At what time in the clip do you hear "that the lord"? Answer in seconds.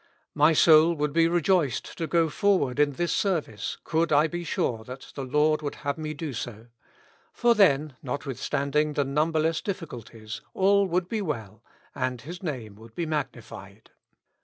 4.83-5.61